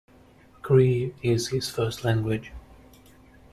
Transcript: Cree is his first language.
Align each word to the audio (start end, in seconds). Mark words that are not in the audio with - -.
Cree 0.63 1.13
is 1.21 1.49
his 1.49 1.69
first 1.69 2.03
language. 2.03 2.51